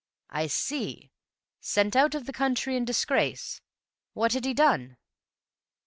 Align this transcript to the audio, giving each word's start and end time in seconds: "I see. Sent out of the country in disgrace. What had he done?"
"I 0.31 0.47
see. 0.47 1.11
Sent 1.59 1.95
out 1.95 2.15
of 2.15 2.25
the 2.25 2.33
country 2.33 2.75
in 2.75 2.85
disgrace. 2.85 3.61
What 4.13 4.33
had 4.33 4.45
he 4.45 4.53
done?" 4.55 4.97